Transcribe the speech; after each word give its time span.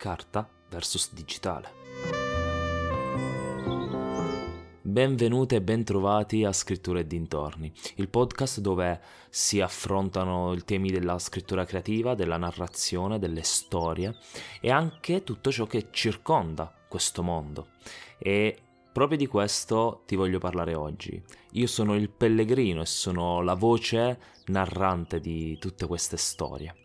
carta 0.00 0.48
versus 0.70 1.12
digitale. 1.12 1.78
Benvenute 4.80 5.56
e 5.56 5.60
bentrovati 5.60 6.42
a 6.42 6.52
Scritture 6.52 7.00
e 7.00 7.06
dintorni, 7.06 7.70
il 7.96 8.08
podcast 8.08 8.60
dove 8.60 8.98
si 9.28 9.60
affrontano 9.60 10.54
i 10.54 10.64
temi 10.64 10.90
della 10.90 11.18
scrittura 11.18 11.66
creativa, 11.66 12.14
della 12.14 12.38
narrazione, 12.38 13.18
delle 13.18 13.42
storie 13.42 14.16
e 14.62 14.70
anche 14.70 15.22
tutto 15.22 15.52
ciò 15.52 15.66
che 15.66 15.88
circonda 15.90 16.74
questo 16.88 17.22
mondo. 17.22 17.68
E 18.18 18.56
proprio 18.90 19.18
di 19.18 19.26
questo 19.26 20.02
ti 20.06 20.16
voglio 20.16 20.38
parlare 20.38 20.74
oggi. 20.74 21.22
Io 21.52 21.66
sono 21.66 21.94
il 21.94 22.08
pellegrino 22.08 22.80
e 22.80 22.86
sono 22.86 23.42
la 23.42 23.54
voce 23.54 24.18
narrante 24.46 25.20
di 25.20 25.58
tutte 25.58 25.86
queste 25.86 26.16
storie. 26.16 26.79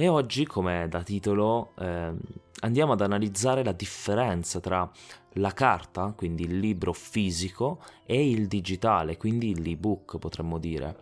E 0.00 0.06
oggi, 0.06 0.46
come 0.46 0.86
da 0.88 1.02
titolo, 1.02 1.72
eh, 1.76 2.12
andiamo 2.60 2.92
ad 2.92 3.00
analizzare 3.00 3.64
la 3.64 3.72
differenza 3.72 4.60
tra 4.60 4.88
la 5.32 5.52
carta, 5.52 6.12
quindi 6.16 6.44
il 6.44 6.60
libro 6.60 6.92
fisico, 6.92 7.82
e 8.06 8.30
il 8.30 8.46
digitale, 8.46 9.16
quindi 9.16 9.60
l'ebook 9.60 10.18
potremmo 10.18 10.58
dire. 10.58 10.98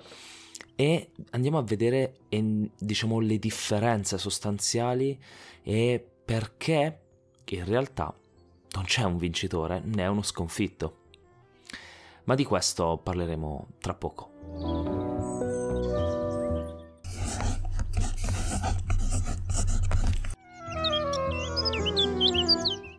E 0.74 1.10
andiamo 1.32 1.58
a 1.58 1.62
vedere 1.62 2.20
eh, 2.30 2.70
diciamo, 2.74 3.20
le 3.20 3.38
differenze 3.38 4.16
sostanziali 4.16 5.22
e 5.62 6.02
perché 6.24 7.00
in 7.50 7.64
realtà 7.66 8.14
non 8.76 8.84
c'è 8.84 9.02
un 9.02 9.18
vincitore 9.18 9.82
né 9.84 10.06
uno 10.06 10.22
sconfitto. 10.22 11.00
Ma 12.24 12.34
di 12.34 12.44
questo 12.44 12.98
parleremo 13.02 13.66
tra 13.78 13.92
poco. 13.92 15.05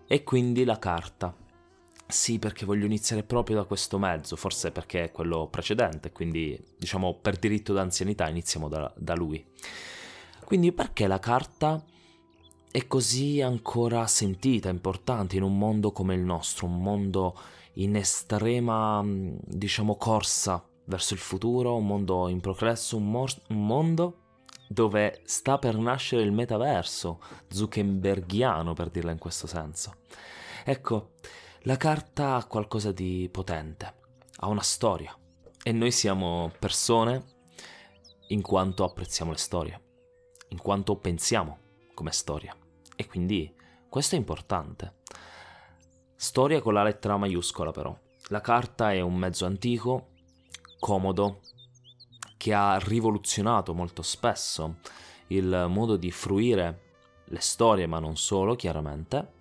E 0.07 0.23
quindi 0.23 0.63
la 0.63 0.79
carta. 0.79 1.35
Sì, 2.07 2.39
perché 2.39 2.65
voglio 2.65 2.85
iniziare 2.85 3.23
proprio 3.23 3.57
da 3.57 3.65
questo 3.65 3.99
mezzo, 3.99 4.37
forse 4.37 4.71
perché 4.71 5.03
è 5.03 5.11
quello 5.11 5.47
precedente, 5.47 6.13
quindi 6.13 6.57
diciamo 6.77 7.15
per 7.21 7.35
diritto 7.35 7.73
d'anzianità 7.73 8.29
iniziamo 8.29 8.69
da, 8.69 8.91
da 8.95 9.13
lui. 9.13 9.45
Quindi 10.45 10.71
perché 10.71 11.05
la 11.07 11.19
carta 11.19 11.83
è 12.71 12.87
così 12.87 13.41
ancora 13.41 14.07
sentita, 14.07 14.69
importante 14.69 15.35
in 15.35 15.43
un 15.43 15.57
mondo 15.57 15.91
come 15.91 16.15
il 16.15 16.21
nostro, 16.21 16.67
un 16.67 16.81
mondo 16.81 17.37
in 17.73 17.97
estrema, 17.97 19.03
diciamo, 19.05 19.97
corsa 19.97 20.65
verso 20.85 21.13
il 21.13 21.19
futuro, 21.19 21.75
un 21.75 21.85
mondo 21.85 22.29
in 22.29 22.39
progresso, 22.39 22.95
un, 22.95 23.11
mor- 23.11 23.41
un 23.49 23.65
mondo 23.65 24.26
dove 24.67 25.21
sta 25.23 25.57
per 25.57 25.77
nascere 25.77 26.21
il 26.21 26.31
metaverso 26.31 27.21
zuckerbergiano, 27.47 28.73
per 28.73 28.89
dirla 28.89 29.11
in 29.11 29.17
questo 29.17 29.47
senso. 29.47 29.95
Ecco, 30.63 31.11
la 31.61 31.77
carta 31.77 32.35
ha 32.35 32.45
qualcosa 32.45 32.91
di 32.91 33.29
potente, 33.31 33.93
ha 34.37 34.47
una 34.47 34.61
storia 34.61 35.15
e 35.63 35.71
noi 35.71 35.91
siamo 35.91 36.51
persone 36.59 37.35
in 38.27 38.41
quanto 38.41 38.83
apprezziamo 38.83 39.31
le 39.31 39.37
storie, 39.37 39.81
in 40.49 40.61
quanto 40.61 40.95
pensiamo 40.97 41.59
come 41.93 42.11
storia 42.11 42.55
e 42.95 43.07
quindi 43.07 43.53
questo 43.89 44.15
è 44.15 44.17
importante. 44.17 44.95
Storia 46.15 46.61
con 46.61 46.73
la 46.73 46.83
lettera 46.83 47.17
maiuscola 47.17 47.71
però. 47.71 47.97
La 48.29 48.41
carta 48.41 48.91
è 48.91 48.99
un 48.99 49.15
mezzo 49.15 49.45
antico, 49.45 50.09
comodo, 50.79 51.39
che 52.37 52.53
ha 52.53 52.77
rivoluzionato 52.77 53.73
molto 53.73 54.01
spesso 54.01 54.77
il 55.27 55.65
modo 55.67 55.97
di 55.97 56.11
fruire 56.11 56.85
le 57.25 57.39
storie, 57.41 57.87
ma 57.87 57.99
non 57.99 58.15
solo, 58.15 58.55
chiaramente, 58.55 59.33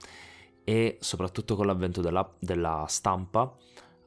e 0.65 0.99
soprattutto 1.01 1.55
con 1.55 1.67
l'avvento 1.67 2.01
della, 2.01 2.29
della 2.39 2.87
stampa 2.89 3.55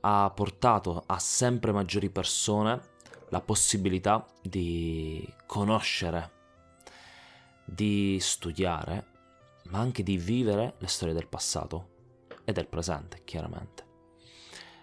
ha 0.02 0.32
portato 0.34 1.04
a 1.06 1.20
sempre 1.20 1.72
maggiori 1.72 2.10
persone 2.10 2.98
la 3.30 3.42
possibilità 3.42 4.26
di 4.42 5.26
conoscere, 5.46 6.32
di 7.64 8.18
studiare, 8.20 9.08
ma 9.70 9.80
anche 9.80 10.04
di 10.04 10.18
vivere 10.18 10.76
le 10.80 10.88
storie 10.88 11.14
del 11.14 11.28
passato 11.28 11.98
e 12.44 12.52
del 12.52 12.68
presente, 12.68 13.22
chiaramente. 13.24 13.86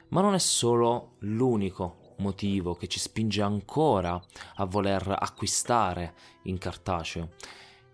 Ma 0.09 0.21
non 0.21 0.35
è 0.35 0.39
solo 0.39 1.17
l'unico 1.21 2.06
motivo 2.19 2.75
che 2.75 2.87
ci 2.87 2.99
spinge 2.99 3.43
ancora 3.43 4.21
a 4.57 4.65
voler 4.65 5.17
acquistare 5.19 6.15
in 6.43 6.59
cartaceo. 6.59 7.31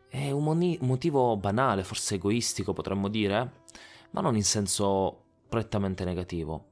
È 0.08 0.30
un 0.30 0.44
moni- 0.44 0.78
motivo 0.82 1.36
banale, 1.36 1.84
forse 1.84 2.16
egoistico 2.16 2.72
potremmo 2.72 3.08
dire, 3.08 3.60
ma 4.10 4.20
non 4.20 4.36
in 4.36 4.44
senso 4.44 5.24
prettamente 5.48 6.04
negativo. 6.04 6.68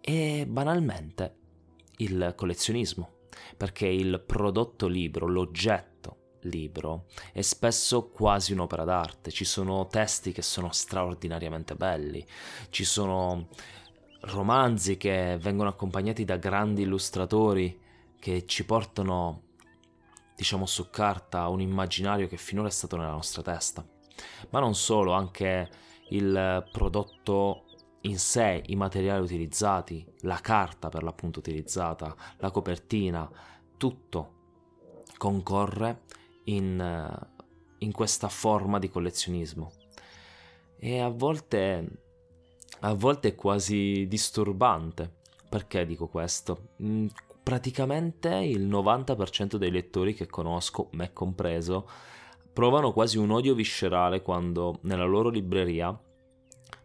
È 0.00 0.44
banalmente 0.46 1.36
il 1.98 2.32
collezionismo, 2.36 3.20
perché 3.56 3.86
il 3.86 4.22
prodotto 4.24 4.86
libro, 4.86 5.26
l'oggetto 5.26 5.90
libro, 6.42 7.06
è 7.32 7.42
spesso 7.42 8.08
quasi 8.08 8.52
un'opera 8.52 8.84
d'arte. 8.84 9.30
Ci 9.30 9.44
sono 9.44 9.86
testi 9.86 10.32
che 10.32 10.42
sono 10.42 10.72
straordinariamente 10.72 11.74
belli, 11.74 12.26
ci 12.70 12.84
sono 12.84 13.48
romanzi 14.22 14.96
che 14.96 15.38
vengono 15.40 15.68
accompagnati 15.68 16.24
da 16.24 16.36
grandi 16.36 16.82
illustratori 16.82 17.80
che 18.18 18.46
ci 18.46 18.64
portano, 18.64 19.42
diciamo, 20.36 20.66
su 20.66 20.90
carta 20.90 21.48
un 21.48 21.60
immaginario 21.60 22.28
che 22.28 22.36
finora 22.36 22.68
è 22.68 22.70
stato 22.70 22.96
nella 22.96 23.10
nostra 23.10 23.42
testa. 23.42 23.84
Ma 24.50 24.60
non 24.60 24.74
solo, 24.74 25.12
anche 25.12 25.68
il 26.10 26.68
prodotto 26.70 27.64
in 28.02 28.18
sé, 28.18 28.62
i 28.66 28.76
materiali 28.76 29.22
utilizzati, 29.22 30.04
la 30.20 30.38
carta 30.40 30.88
per 30.88 31.02
l'appunto 31.02 31.38
utilizzata, 31.38 32.14
la 32.38 32.50
copertina, 32.50 33.28
tutto 33.76 34.40
concorre 35.16 36.02
in, 36.44 37.28
in 37.78 37.92
questa 37.92 38.28
forma 38.28 38.78
di 38.78 38.88
collezionismo. 38.88 39.72
E 40.78 41.00
a 41.00 41.08
volte 41.08 42.01
a 42.84 42.94
volte 42.94 43.28
è 43.28 43.34
quasi 43.34 44.06
disturbante. 44.08 45.20
Perché 45.48 45.84
dico 45.84 46.08
questo? 46.08 46.68
Mm, 46.82 47.06
praticamente 47.42 48.34
il 48.36 48.66
90% 48.66 49.56
dei 49.56 49.70
lettori 49.70 50.14
che 50.14 50.26
conosco, 50.26 50.88
me 50.92 51.12
compreso, 51.12 51.88
provano 52.52 52.92
quasi 52.92 53.18
un 53.18 53.30
odio 53.30 53.54
viscerale 53.54 54.22
quando 54.22 54.78
nella 54.82 55.04
loro 55.04 55.28
libreria, 55.28 55.96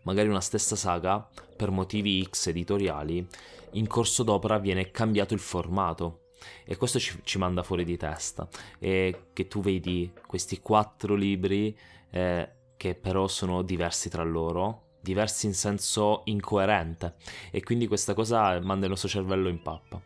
magari 0.03 0.28
una 0.28 0.41
stessa 0.41 0.75
saga, 0.75 1.28
per 1.56 1.72
motivi 1.72 2.25
X 2.30 2.47
editoriali, 2.47 3.25
in 3.72 3.88
corso 3.88 4.24
d'opera 4.24 4.59
viene 4.59 4.91
cambiato 4.91 5.34
il 5.34 5.40
formato. 5.40 6.25
E 6.66 6.78
questo 6.78 7.00
ci, 7.00 7.19
ci 7.24 7.38
manda 7.38 7.63
fuori 7.63 7.84
di 7.84 7.97
testa. 7.97 8.47
E 8.80 9.30
che 9.34 9.47
tu 9.47 9.62
vedi 9.62 10.12
questi 10.28 10.59
quattro 10.59 11.16
libri 11.16 11.78
eh, 12.12 12.50
che 12.78 12.96
però 12.96 13.28
sono 13.28 13.63
diversi 13.63 14.09
tra 14.09 14.24
loro, 14.24 14.87
diversi 15.07 15.45
in 15.45 15.53
senso 15.53 16.23
incoerente 16.25 17.16
e 17.50 17.63
quindi 17.63 17.88
questa 17.88 18.13
cosa 18.13 18.59
manda 18.59 18.85
il 18.85 18.91
nostro 18.91 19.07
cervello 19.07 19.47
in 19.47 19.62
pappa. 19.62 20.01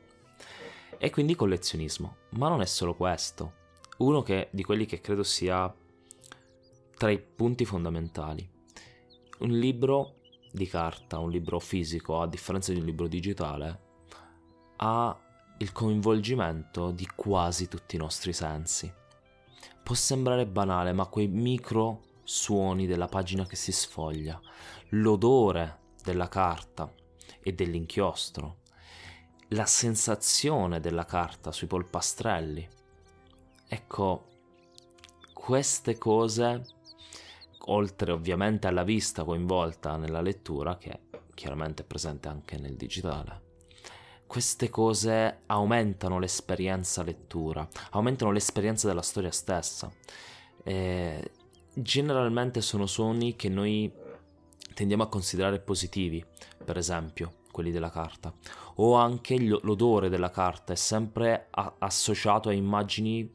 E 0.99 1.09
quindi 1.09 1.35
collezionismo, 1.35 2.17
ma 2.31 2.47
non 2.47 2.61
è 2.61 2.65
solo 2.65 2.93
questo. 2.93 3.53
Uno 3.97 4.21
che, 4.21 4.49
di 4.51 4.63
quelli 4.63 4.85
che 4.85 5.01
credo 5.01 5.23
sia 5.23 5.73
tra 6.95 7.09
i 7.09 7.17
punti 7.17 7.65
fondamentali. 7.65 8.47
Un 9.39 9.49
libro 9.49 10.17
di 10.51 10.67
carta, 10.67 11.17
un 11.17 11.31
libro 11.31 11.59
fisico, 11.59 12.21
a 12.21 12.27
differenza 12.27 12.71
di 12.71 12.77
un 12.77 12.85
libro 12.85 13.07
digitale, 13.07 13.79
ha 14.75 15.19
il 15.57 15.71
coinvolgimento 15.71 16.91
di 16.91 17.07
quasi 17.15 17.67
tutti 17.67 17.95
i 17.95 17.99
nostri 17.99 18.33
sensi. 18.33 18.91
Può 19.81 19.95
sembrare 19.95 20.45
banale, 20.45 20.93
ma 20.93 21.07
quei 21.07 21.27
micro 21.27 22.09
suoni 22.31 22.87
della 22.87 23.07
pagina 23.07 23.45
che 23.45 23.57
si 23.57 23.73
sfoglia, 23.73 24.39
l'odore 24.91 25.79
della 26.01 26.29
carta 26.29 26.89
e 27.41 27.51
dell'inchiostro, 27.51 28.59
la 29.49 29.65
sensazione 29.65 30.79
della 30.79 31.03
carta 31.03 31.51
sui 31.51 31.67
polpastrelli. 31.67 32.65
Ecco, 33.67 34.27
queste 35.33 35.97
cose, 35.97 36.63
oltre 37.65 38.11
ovviamente 38.13 38.67
alla 38.67 38.83
vista 38.83 39.25
coinvolta 39.25 39.97
nella 39.97 40.21
lettura, 40.21 40.77
che 40.77 41.09
chiaramente 41.33 41.83
è 41.83 41.85
presente 41.85 42.29
anche 42.29 42.57
nel 42.57 42.77
digitale, 42.77 43.49
queste 44.25 44.69
cose 44.69 45.41
aumentano 45.47 46.17
l'esperienza 46.17 47.03
lettura, 47.03 47.67
aumentano 47.89 48.31
l'esperienza 48.31 48.87
della 48.87 49.01
storia 49.01 49.31
stessa. 49.31 49.91
E 50.63 51.31
generalmente 51.73 52.61
sono 52.61 52.85
suoni 52.85 53.35
che 53.35 53.49
noi 53.49 53.91
tendiamo 54.73 55.03
a 55.03 55.07
considerare 55.09 55.59
positivi, 55.59 56.23
per 56.63 56.77
esempio 56.77 57.39
quelli 57.51 57.71
della 57.71 57.89
carta, 57.89 58.33
o 58.75 58.95
anche 58.95 59.37
l'odore 59.39 60.09
della 60.09 60.31
carta 60.31 60.73
è 60.73 60.77
sempre 60.77 61.47
a- 61.51 61.75
associato 61.79 62.49
a 62.49 62.53
immagini 62.53 63.31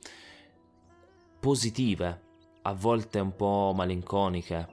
positive, 1.38 2.22
a 2.62 2.72
volte 2.72 3.20
un 3.20 3.36
po' 3.36 3.72
malinconiche, 3.74 4.68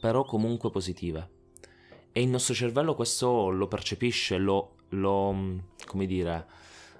però 0.00 0.24
comunque 0.24 0.70
positive. 0.70 1.30
E 2.12 2.22
il 2.22 2.28
nostro 2.28 2.54
cervello 2.54 2.94
questo 2.94 3.50
lo 3.50 3.66
percepisce, 3.66 4.38
lo, 4.38 4.76
lo 4.90 5.60
come 5.84 6.06
dire, 6.06 6.46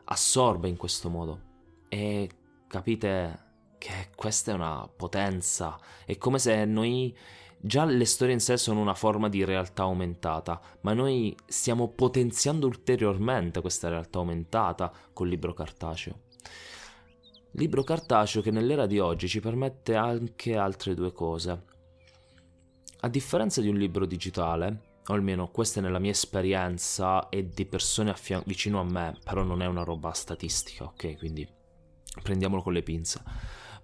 assorbe 0.05 0.69
in 0.69 0.77
questo 0.77 1.09
modo. 1.09 1.41
E 1.89 2.29
capite 2.67 3.44
che 3.85 4.09
questa 4.15 4.53
è 4.53 4.55
una 4.55 4.89
potenza. 4.89 5.79
È 6.07 6.17
come 6.17 6.39
se 6.39 6.65
noi 6.65 7.15
Già 7.67 7.87
le 7.87 8.05
storie 8.05 8.35
in 8.35 8.41
sé 8.41 8.59
sono 8.59 8.83
una 8.83 8.93
forma 8.93 9.31
di 9.31 9.43
realtà 9.43 9.85
aumentata, 9.85 10.61
ma 10.83 10.93
noi 10.93 11.35
stiamo 11.47 11.89
potenziando 11.89 12.67
ulteriormente 12.67 13.63
questa 13.63 13.89
realtà 13.89 14.19
aumentata 14.19 14.93
col 15.15 15.29
libro 15.31 15.55
cartaceo. 15.55 16.25
Libro 17.53 17.83
cartaceo 17.83 18.43
che 18.43 18.51
nell'era 18.51 18.85
di 18.85 18.99
oggi 18.99 19.29
ci 19.29 19.41
permette 19.41 19.95
anche 19.95 20.59
altre 20.59 20.93
due 20.93 21.11
cose. 21.13 21.65
A 23.01 23.09
differenza 23.09 23.63
di 23.63 23.69
un 23.69 23.77
libro 23.77 24.05
digitale, 24.05 24.99
o 25.07 25.15
almeno 25.15 25.49
questa 25.49 25.81
è 25.81 25.83
nella 25.83 25.99
mia 25.99 26.11
esperienza 26.11 27.31
e 27.31 27.49
di 27.49 27.65
persone 27.65 28.11
affian- 28.11 28.43
vicino 28.45 28.79
a 28.79 28.85
me, 28.85 29.17
però 29.25 29.43
non 29.43 29.63
è 29.63 29.67
una 29.67 29.85
roba 29.85 30.13
statistica, 30.13 30.85
ok? 30.85 31.17
Quindi 31.17 31.49
prendiamolo 32.23 32.61
con 32.61 32.75
le 32.75 32.83
pinze. 32.83 33.23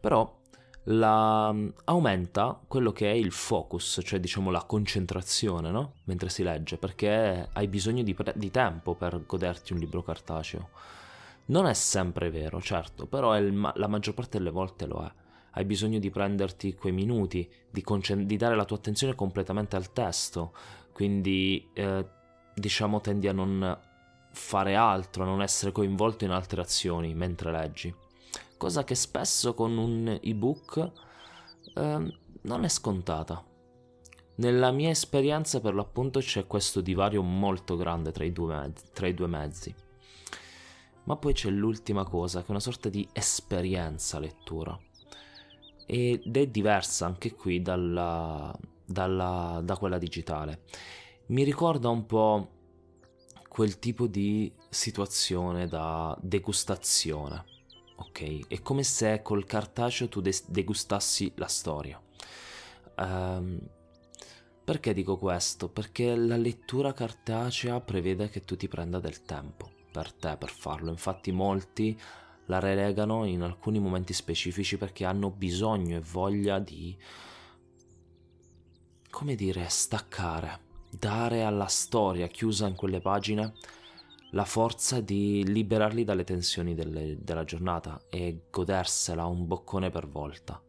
Però 0.00 0.38
la, 0.84 1.54
aumenta 1.84 2.58
quello 2.66 2.92
che 2.92 3.10
è 3.10 3.14
il 3.14 3.32
focus, 3.32 4.00
cioè 4.02 4.18
diciamo 4.18 4.50
la 4.50 4.64
concentrazione, 4.64 5.70
no? 5.70 5.94
Mentre 6.04 6.30
si 6.30 6.42
legge, 6.42 6.78
perché 6.78 7.48
hai 7.52 7.68
bisogno 7.68 8.02
di, 8.02 8.16
di 8.34 8.50
tempo 8.50 8.94
per 8.94 9.24
goderti 9.26 9.72
un 9.72 9.78
libro 9.78 10.02
cartaceo. 10.02 10.70
Non 11.46 11.66
è 11.66 11.74
sempre 11.74 12.30
vero, 12.30 12.60
certo, 12.60 13.06
però 13.06 13.36
il, 13.36 13.72
la 13.74 13.86
maggior 13.88 14.14
parte 14.14 14.38
delle 14.38 14.50
volte 14.50 14.86
lo 14.86 15.04
è. 15.04 15.12
Hai 15.52 15.64
bisogno 15.64 15.98
di 15.98 16.10
prenderti 16.10 16.74
quei 16.74 16.92
minuti, 16.92 17.48
di, 17.68 17.82
concent- 17.82 18.24
di 18.24 18.36
dare 18.36 18.54
la 18.54 18.64
tua 18.64 18.76
attenzione 18.76 19.14
completamente 19.14 19.76
al 19.76 19.92
testo, 19.92 20.54
quindi 20.92 21.68
eh, 21.74 22.06
diciamo 22.54 23.00
tendi 23.00 23.26
a 23.26 23.32
non 23.32 23.78
fare 24.32 24.76
altro, 24.76 25.24
a 25.24 25.26
non 25.26 25.42
essere 25.42 25.72
coinvolto 25.72 26.24
in 26.24 26.30
altre 26.30 26.60
azioni 26.60 27.14
mentre 27.14 27.50
leggi 27.50 27.92
cosa 28.60 28.84
che 28.84 28.94
spesso 28.94 29.54
con 29.54 29.78
un 29.78 30.18
ebook 30.22 30.92
eh, 31.76 32.18
non 32.42 32.64
è 32.64 32.68
scontata. 32.68 33.42
Nella 34.34 34.70
mia 34.70 34.90
esperienza 34.90 35.60
per 35.60 35.72
l'appunto 35.72 36.20
c'è 36.20 36.46
questo 36.46 36.82
divario 36.82 37.22
molto 37.22 37.74
grande 37.74 38.12
tra 38.12 38.22
i 38.22 38.32
due 38.32 38.54
mezzi. 38.54 38.84
I 39.06 39.14
due 39.14 39.26
mezzi. 39.28 39.74
Ma 41.04 41.16
poi 41.16 41.32
c'è 41.32 41.48
l'ultima 41.48 42.04
cosa, 42.04 42.40
che 42.40 42.48
è 42.48 42.50
una 42.50 42.60
sorta 42.60 42.90
di 42.90 43.08
esperienza 43.14 44.18
lettura. 44.18 44.78
Ed 45.86 46.36
è 46.36 46.46
diversa 46.46 47.06
anche 47.06 47.34
qui 47.34 47.62
dalla, 47.62 48.54
dalla, 48.84 49.62
da 49.64 49.76
quella 49.78 49.96
digitale. 49.96 50.64
Mi 51.28 51.44
ricorda 51.44 51.88
un 51.88 52.04
po' 52.04 52.50
quel 53.48 53.78
tipo 53.78 54.06
di 54.06 54.52
situazione 54.68 55.66
da 55.66 56.14
degustazione 56.20 57.58
ok? 58.00 58.48
È 58.48 58.60
come 58.62 58.82
se 58.82 59.22
col 59.22 59.44
cartaceo 59.44 60.08
tu 60.08 60.20
de- 60.20 60.42
degustassi 60.46 61.32
la 61.36 61.46
storia. 61.46 62.00
Um, 62.96 63.58
perché 64.64 64.92
dico 64.92 65.16
questo? 65.16 65.68
Perché 65.68 66.14
la 66.14 66.36
lettura 66.36 66.92
cartacea 66.92 67.80
prevede 67.80 68.28
che 68.28 68.44
tu 68.44 68.56
ti 68.56 68.68
prenda 68.68 69.00
del 69.00 69.22
tempo 69.22 69.70
per 69.90 70.12
te 70.12 70.36
per 70.36 70.50
farlo. 70.50 70.90
Infatti 70.90 71.32
molti 71.32 71.98
la 72.46 72.58
relegano 72.58 73.24
in 73.24 73.42
alcuni 73.42 73.78
momenti 73.78 74.12
specifici 74.12 74.76
perché 74.76 75.04
hanno 75.04 75.30
bisogno 75.30 75.96
e 75.96 76.00
voglia 76.00 76.58
di, 76.58 76.96
come 79.10 79.34
dire, 79.34 79.68
staccare, 79.68 80.60
dare 80.90 81.42
alla 81.42 81.66
storia 81.66 82.26
chiusa 82.28 82.66
in 82.66 82.74
quelle 82.74 83.00
pagine 83.00 83.54
la 84.30 84.44
forza 84.44 85.00
di 85.00 85.44
liberarli 85.46 86.04
dalle 86.04 86.24
tensioni 86.24 86.74
delle, 86.74 87.16
della 87.20 87.44
giornata 87.44 88.00
e 88.08 88.42
godersela 88.50 89.26
un 89.26 89.46
boccone 89.46 89.90
per 89.90 90.08
volta. 90.08 90.62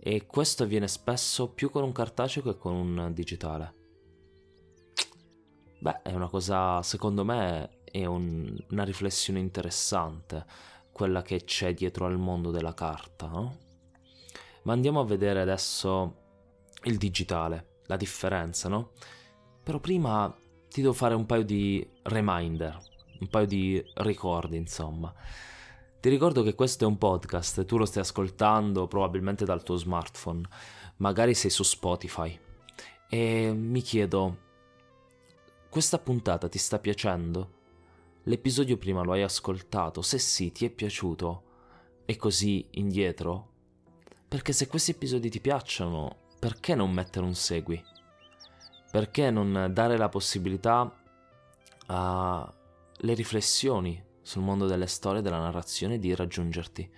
E 0.00 0.26
questo 0.26 0.62
avviene 0.62 0.86
spesso 0.86 1.50
più 1.50 1.70
con 1.70 1.82
un 1.82 1.92
cartaceo 1.92 2.42
che 2.42 2.56
con 2.56 2.74
un 2.74 3.12
digitale. 3.12 3.74
Beh, 5.80 6.02
è 6.02 6.12
una 6.12 6.28
cosa, 6.28 6.82
secondo 6.82 7.24
me, 7.24 7.82
è 7.84 8.04
un, 8.04 8.56
una 8.70 8.84
riflessione 8.84 9.38
interessante, 9.38 10.44
quella 10.92 11.22
che 11.22 11.44
c'è 11.44 11.74
dietro 11.74 12.06
al 12.06 12.18
mondo 12.18 12.50
della 12.50 12.74
carta, 12.74 13.26
no? 13.26 13.58
Ma 14.62 14.72
andiamo 14.72 15.00
a 15.00 15.04
vedere 15.04 15.40
adesso 15.40 16.16
il 16.84 16.96
digitale, 16.96 17.80
la 17.86 17.96
differenza, 17.96 18.68
no? 18.68 18.90
Però 19.62 19.78
prima 19.78 20.32
ti 20.78 20.84
devo 20.84 20.94
fare 20.94 21.16
un 21.16 21.26
paio 21.26 21.42
di 21.42 21.84
reminder, 22.02 22.78
un 23.18 23.26
paio 23.26 23.46
di 23.46 23.84
ricordi, 23.94 24.56
insomma. 24.56 25.12
Ti 25.98 26.08
ricordo 26.08 26.44
che 26.44 26.54
questo 26.54 26.84
è 26.84 26.86
un 26.86 26.98
podcast, 26.98 27.64
tu 27.64 27.76
lo 27.78 27.84
stai 27.84 28.02
ascoltando 28.02 28.86
probabilmente 28.86 29.44
dal 29.44 29.64
tuo 29.64 29.74
smartphone, 29.74 30.46
magari 30.98 31.34
sei 31.34 31.50
su 31.50 31.64
Spotify. 31.64 32.38
E 33.10 33.52
mi 33.52 33.80
chiedo, 33.80 34.38
questa 35.68 35.98
puntata 35.98 36.48
ti 36.48 36.58
sta 36.58 36.78
piacendo? 36.78 37.56
L'episodio 38.22 38.76
prima 38.76 39.02
lo 39.02 39.10
hai 39.10 39.22
ascoltato? 39.22 40.00
Se 40.00 40.20
sì, 40.20 40.52
ti 40.52 40.64
è 40.64 40.70
piaciuto? 40.70 41.42
E 42.04 42.14
così 42.14 42.64
indietro? 42.72 43.48
Perché 44.28 44.52
se 44.52 44.68
questi 44.68 44.92
episodi 44.92 45.28
ti 45.28 45.40
piacciono, 45.40 46.18
perché 46.38 46.76
non 46.76 46.92
mettere 46.92 47.26
un 47.26 47.34
segui? 47.34 47.82
Perché 48.90 49.30
non 49.30 49.70
dare 49.72 49.96
la 49.96 50.08
possibilità 50.08 50.90
alle 51.86 53.14
riflessioni 53.14 54.02
sul 54.22 54.42
mondo 54.42 54.66
delle 54.66 54.86
storie 54.86 55.20
e 55.20 55.22
della 55.22 55.40
narrazione 55.40 55.98
di 55.98 56.14
raggiungerti? 56.14 56.90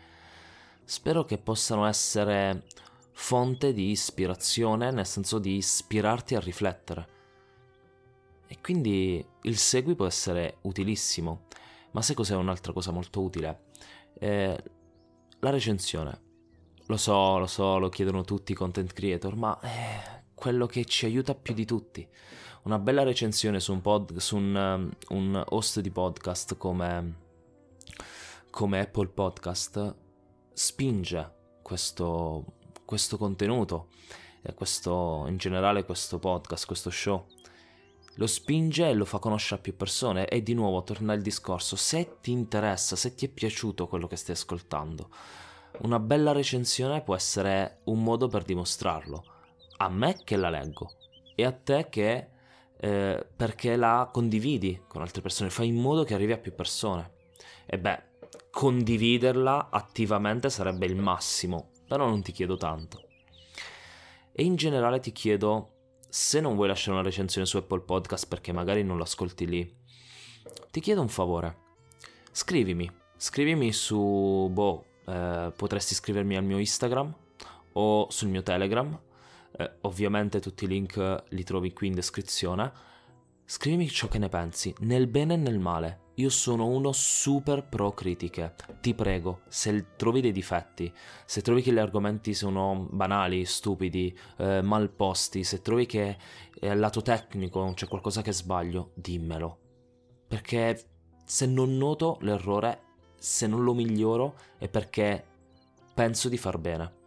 Spero 0.85 1.25
che 1.25 1.39
possano 1.39 1.87
essere 1.87 2.65
fonte 3.13 3.73
di 3.73 3.91
ispirazione, 3.91 4.91
nel 4.91 5.07
senso 5.07 5.39
di 5.39 5.57
ispirarti 5.57 6.35
a 6.35 6.41
riflettere. 6.41 7.09
E 8.47 8.59
quindi 8.61 9.25
il 9.43 9.57
segui 9.59 9.95
può 9.95 10.07
essere 10.07 10.57
utilissimo, 10.63 11.47
ma 11.93 12.03
sai 12.03 12.17
cos'è 12.17 12.35
un'altra 12.35 12.73
cosa 12.73 12.91
molto 12.91 13.21
utile? 13.21 13.67
Eh, 14.19 14.63
la 15.39 15.51
recensione. 15.51 16.21
Lo 16.87 16.97
so, 16.97 17.39
lo 17.39 17.47
so, 17.47 17.79
lo 17.79 17.89
chiedono 17.89 18.25
tutti 18.25 18.51
i 18.53 18.57
content 18.57 18.93
creator, 18.93 19.37
ma 19.37 19.59
eh, 19.61 20.20
quello 20.41 20.65
che 20.65 20.87
ci 20.87 21.05
aiuta 21.05 21.35
più 21.35 21.53
di 21.53 21.67
tutti. 21.67 22.09
Una 22.63 22.79
bella 22.79 23.03
recensione 23.03 23.61
su 23.61 23.75
un, 23.75 23.83
pod, 23.83 24.17
su 24.17 24.37
un, 24.37 24.55
um, 24.55 24.91
un 25.19 25.45
host 25.51 25.81
di 25.81 25.91
podcast 25.91 26.57
come, 26.57 27.15
come 28.51 28.81
Apple 28.81 29.09
Podcast 29.09 29.95
spinge 30.51 31.35
questo, 31.61 32.55
questo 32.87 33.19
contenuto, 33.19 33.89
e 34.41 34.55
questo, 34.55 35.27
in 35.29 35.37
generale 35.37 35.85
questo 35.85 36.19
podcast, 36.19 36.65
questo 36.65 36.89
show. 36.89 37.27
Lo 38.15 38.27
spinge 38.27 38.89
e 38.89 38.95
lo 38.95 39.05
fa 39.05 39.19
conoscere 39.19 39.57
a 39.57 39.63
più 39.63 39.77
persone 39.77 40.27
e 40.27 40.43
di 40.43 40.55
nuovo 40.55 40.83
torna 40.83 41.13
il 41.13 41.21
discorso, 41.21 41.77
se 41.77 42.17
ti 42.23 42.31
interessa, 42.31 42.97
se 42.97 43.15
ti 43.15 43.27
è 43.27 43.29
piaciuto 43.29 43.87
quello 43.89 44.07
che 44.07 44.17
stai 44.17 44.35
ascoltando, 44.35 45.11
una 45.83 45.99
bella 45.99 46.33
recensione 46.33 47.03
può 47.03 47.15
essere 47.15 47.81
un 47.85 48.03
modo 48.03 48.27
per 48.29 48.43
dimostrarlo 48.45 49.39
a 49.83 49.89
me 49.89 50.17
che 50.25 50.37
la 50.37 50.51
leggo 50.51 50.93
e 51.35 51.45
a 51.45 51.53
te 51.53 51.89
che 51.89 52.29
eh, 52.83 53.27
perché 53.37 53.77
la 53.77 54.09
condividi 54.11 54.83
con 54.87 55.03
altre 55.03 55.21
persone, 55.21 55.51
fai 55.51 55.69
in 55.69 55.77
modo 55.77 56.05
che 56.05 56.15
arrivi 56.15 56.33
a 56.33 56.39
più 56.39 56.55
persone. 56.55 57.13
E 57.67 57.79
beh, 57.79 58.03
condividerla 58.51 59.69
attivamente 59.71 60.51
sarebbe 60.51 60.87
il 60.87 60.97
massimo, 60.97 61.71
però 61.87 62.09
non 62.09 62.23
ti 62.23 62.33
chiedo 62.33 62.57
tanto. 62.57 63.07
E 64.33 64.45
in 64.45 64.57
generale 64.57 65.01
ti 65.01 65.13
chiedo, 65.13 65.73
se 66.09 66.41
non 66.41 66.55
vuoi 66.55 66.69
lasciare 66.69 66.93
una 66.93 67.03
recensione 67.07 67.47
su 67.47 67.59
Apple 67.59 67.81
Podcast 67.81 68.29
perché 68.29 68.53
magari 68.53 68.83
non 68.83 68.97
lo 68.97 69.03
ascolti 69.03 69.47
lì, 69.47 69.77
ti 70.71 70.81
chiedo 70.81 71.01
un 71.01 71.09
favore. 71.09 71.69
Scrivimi, 72.33 72.91
scrivimi 73.17 73.73
su, 73.73 74.49
boh, 74.51 74.85
eh, 75.07 75.53
potresti 75.55 75.95
scrivermi 75.95 76.37
al 76.37 76.45
mio 76.45 76.59
Instagram 76.59 77.15
o 77.73 78.07
sul 78.11 78.29
mio 78.29 78.43
Telegram 78.43 78.99
eh, 79.61 79.71
ovviamente 79.83 80.41
tutti 80.41 80.65
i 80.65 80.69
link 80.69 81.25
li 81.29 81.45
trovi 81.45 81.73
qui 81.73 81.89
in 81.89 81.95
descrizione. 81.95 82.73
Scrivimi 83.45 83.89
ciò 83.89 84.09
che 84.09 84.19
ne 84.19 84.29
pensi, 84.29 84.75
nel 84.81 85.07
bene 85.07 85.35
e 85.35 85.37
nel 85.37 85.59
male. 85.59 86.09
Io 86.15 86.31
sono 86.31 86.67
uno 86.67 86.93
super 86.93 87.67
pro 87.67 87.93
critiche. 87.93 88.55
Ti 88.81 88.95
prego, 88.95 89.41
se 89.49 89.97
trovi 89.97 90.21
dei 90.21 90.33
difetti, 90.33 90.93
se 91.27 91.43
trovi 91.43 91.61
che 91.61 91.73
gli 91.73 91.79
argomenti 91.79 92.33
sono 92.33 92.87
banali, 92.91 93.45
stupidi, 93.45 94.17
eh, 94.39 94.63
mal 94.63 94.91
posti, 94.91 95.45
se 95.45 95.61
trovi 95.61 95.87
che 95.87 96.17
eh, 96.59 96.69
al 96.69 96.79
lato 96.79 97.03
tecnico 97.03 97.73
c'è 97.75 97.87
qualcosa 97.89 98.23
che 98.23 98.33
sbaglio, 98.33 98.93
dimmelo. 98.95 99.59
Perché 100.29 100.83
se 101.25 101.47
non 101.47 101.77
noto 101.77 102.19
l'errore, 102.21 102.83
se 103.17 103.47
non 103.47 103.63
lo 103.63 103.75
miglioro, 103.75 104.37
è 104.59 104.69
perché 104.69 105.25
penso 105.93 106.29
di 106.29 106.39
far 106.39 106.59
bene 106.59 106.99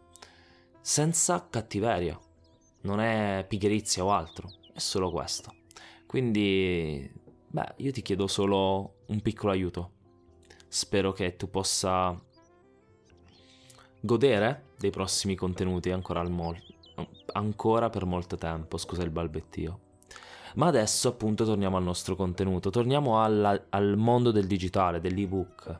senza 0.83 1.47
cattiveria. 1.49 2.19
Non 2.83 2.99
è 2.99 3.45
pigrizia 3.47 4.03
o 4.03 4.11
altro, 4.11 4.49
è 4.73 4.79
solo 4.79 5.11
questo. 5.11 5.55
Quindi, 6.05 7.11
beh, 7.47 7.73
io 7.77 7.91
ti 7.91 8.01
chiedo 8.01 8.27
solo 8.27 8.99
un 9.07 9.21
piccolo 9.21 9.51
aiuto. 9.51 9.91
Spero 10.67 11.11
che 11.11 11.35
tu 11.35 11.49
possa 11.49 12.19
godere 13.99 14.71
dei 14.77 14.89
prossimi 14.89 15.35
contenuti 15.35 15.89
ancora, 15.91 16.27
mol- 16.27 16.61
ancora 17.33 17.89
per 17.89 18.05
molto 18.05 18.35
tempo, 18.37 18.77
scusa 18.77 19.03
il 19.03 19.11
balbettio. 19.11 19.79
Ma 20.55 20.67
adesso 20.67 21.07
appunto 21.07 21.45
torniamo 21.45 21.77
al 21.77 21.83
nostro 21.83 22.15
contenuto, 22.15 22.69
torniamo 22.69 23.23
alla, 23.23 23.65
al 23.69 23.97
mondo 23.97 24.31
del 24.31 24.45
digitale, 24.45 24.99
dell'ebook. 24.99 25.79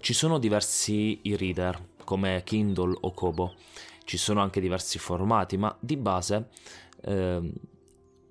Ci 0.00 0.12
sono 0.12 0.38
diversi 0.38 1.20
e-reader 1.22 1.90
come 2.04 2.42
Kindle 2.44 2.96
o 3.00 3.12
Kobo, 3.12 3.54
ci 4.08 4.16
sono 4.16 4.40
anche 4.40 4.60
diversi 4.60 4.98
formati, 4.98 5.58
ma 5.58 5.76
di 5.78 5.98
base 5.98 6.48
eh, 7.02 7.52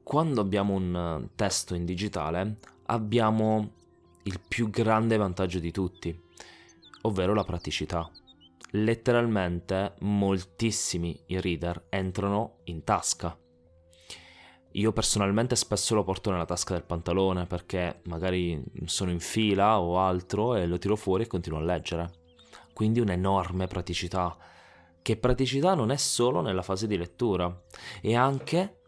quando 0.02 0.42
abbiamo 0.42 0.74
un 0.74 1.30
testo 1.36 1.76
in 1.76 1.86
digitale 1.86 2.58
abbiamo 2.88 3.74
il 4.24 4.40
più 4.40 4.72
grande 4.72 5.18
vantaggio 5.18 5.60
di 5.60 5.70
tutti, 5.70 6.20
ovvero 7.02 7.36
la 7.36 7.44
praticità. 7.44 8.10
Letteralmente 8.72 9.94
moltissimi 10.00 11.22
e-reader 11.28 11.86
entrano 11.90 12.58
in 12.64 12.84
tasca 12.84 13.38
io 14.72 14.92
personalmente 14.92 15.56
spesso 15.56 15.96
lo 15.96 16.04
porto 16.04 16.30
nella 16.30 16.46
tasca 16.46 16.74
del 16.74 16.84
pantalone 16.84 17.46
perché 17.46 18.02
magari 18.06 18.64
sono 18.86 19.10
in 19.12 19.20
fila 19.20 19.80
o 19.80 20.00
altro 20.00 20.56
e 20.56 20.68
lo 20.68 20.78
tiro 20.78 20.96
fuori 20.96 21.24
e 21.24 21.28
continuo 21.28 21.60
a 21.60 21.64
leggere. 21.64 22.12
Quindi 22.74 23.00
un'enorme 23.00 23.66
praticità, 23.66 24.38
che 25.08 25.16
praticità 25.16 25.74
non 25.74 25.90
è 25.92 25.96
solo 25.96 26.42
nella 26.42 26.62
fase 26.62 26.86
di 26.86 26.98
lettura, 26.98 27.64
è 28.02 28.14
anche 28.14 28.82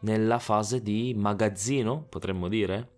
nella 0.00 0.38
fase 0.38 0.80
di 0.80 1.12
magazzino, 1.14 2.06
potremmo 2.08 2.48
dire. 2.48 2.88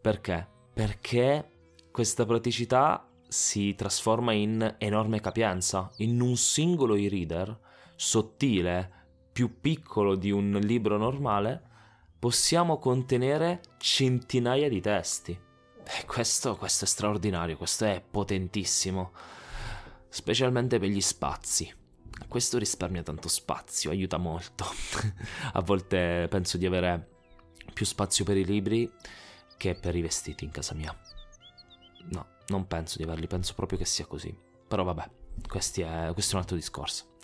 Perché? 0.00 0.46
Perché 0.72 1.50
questa 1.90 2.24
praticità 2.24 3.04
si 3.26 3.74
trasforma 3.74 4.30
in 4.30 4.76
enorme 4.78 5.20
capienza, 5.20 5.90
in 5.96 6.20
un 6.20 6.36
singolo 6.36 6.94
e-reader 6.94 7.58
sottile, 7.96 8.88
più 9.32 9.60
piccolo 9.60 10.14
di 10.14 10.30
un 10.30 10.56
libro 10.62 10.96
normale, 10.96 11.62
possiamo 12.16 12.78
contenere 12.78 13.60
centinaia 13.78 14.68
di 14.68 14.80
testi. 14.80 15.32
E 15.32 16.06
questo, 16.06 16.54
questo 16.54 16.84
è 16.84 16.86
straordinario, 16.86 17.56
questo 17.56 17.86
è 17.86 18.00
potentissimo, 18.08 19.10
specialmente 20.12 20.78
per 20.78 20.90
gli 20.90 21.00
spazi. 21.00 21.72
Questo 22.28 22.58
risparmia 22.58 23.02
tanto 23.02 23.28
spazio, 23.28 23.90
aiuta 23.90 24.18
molto. 24.18 24.66
A 25.54 25.62
volte 25.62 26.26
penso 26.28 26.58
di 26.58 26.66
avere 26.66 27.08
più 27.72 27.86
spazio 27.86 28.22
per 28.22 28.36
i 28.36 28.44
libri 28.44 28.92
che 29.56 29.74
per 29.74 29.96
i 29.96 30.02
vestiti 30.02 30.44
in 30.44 30.50
casa 30.50 30.74
mia. 30.74 30.94
No, 32.10 32.26
non 32.48 32.66
penso 32.66 32.98
di 32.98 33.04
averli, 33.04 33.26
penso 33.26 33.54
proprio 33.54 33.78
che 33.78 33.86
sia 33.86 34.04
così. 34.04 34.36
Però 34.68 34.84
vabbè, 34.84 35.02
è, 35.02 35.48
questo 35.48 35.80
è 35.80 36.34
un 36.34 36.40
altro 36.40 36.56
discorso. 36.56 37.16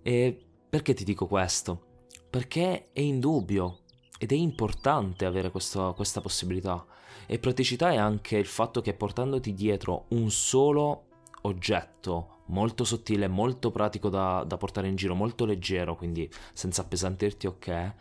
E 0.00 0.46
perché 0.68 0.94
ti 0.94 1.02
dico 1.02 1.26
questo? 1.26 2.04
Perché 2.30 2.90
è 2.92 3.00
indubbio 3.00 3.80
ed 4.16 4.30
è 4.30 4.36
importante 4.36 5.24
avere 5.24 5.50
questo, 5.50 5.92
questa 5.94 6.20
possibilità. 6.20 6.86
E 7.26 7.40
praticità 7.40 7.90
è 7.90 7.96
anche 7.96 8.36
il 8.36 8.46
fatto 8.46 8.80
che 8.80 8.94
portandoti 8.94 9.52
dietro 9.54 10.04
un 10.10 10.30
solo 10.30 11.06
oggetto 11.42 12.36
molto 12.46 12.84
sottile, 12.84 13.28
molto 13.28 13.70
pratico 13.70 14.08
da, 14.08 14.44
da, 14.46 14.56
portare 14.56 14.88
in 14.88 14.96
giro, 14.96 15.14
molto 15.14 15.44
leggero, 15.44 15.96
quindi 15.96 16.30
senza 16.52 16.82
appesantirti, 16.82 17.46
ok, 17.46 17.94